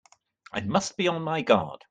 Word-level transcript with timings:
I 0.51 0.61
must 0.61 0.97
be 0.97 1.07
on 1.07 1.21
my 1.21 1.43
guard! 1.43 1.79